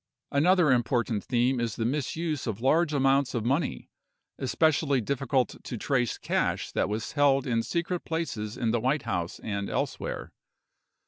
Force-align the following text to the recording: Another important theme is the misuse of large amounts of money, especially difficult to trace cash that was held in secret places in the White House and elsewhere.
Another 0.31 0.71
important 0.71 1.23
theme 1.23 1.59
is 1.59 1.75
the 1.75 1.85
misuse 1.85 2.47
of 2.47 2.59
large 2.59 2.91
amounts 2.91 3.35
of 3.35 3.45
money, 3.45 3.91
especially 4.39 4.99
difficult 4.99 5.63
to 5.63 5.77
trace 5.77 6.17
cash 6.17 6.71
that 6.71 6.89
was 6.89 7.11
held 7.11 7.45
in 7.45 7.61
secret 7.61 7.99
places 7.99 8.57
in 8.57 8.71
the 8.71 8.81
White 8.81 9.03
House 9.03 9.39
and 9.43 9.69
elsewhere. 9.69 10.31